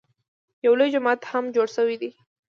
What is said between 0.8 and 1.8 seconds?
جومات هم جوړ